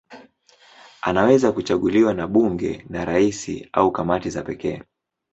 Anaweza 1.01 1.51
kuchaguliwa 1.51 2.13
na 2.13 2.27
bunge, 2.27 2.85
na 2.89 3.05
rais 3.05 3.49
au 3.73 3.91
kamati 3.91 4.29
za 4.29 4.41
pekee. 4.41 4.83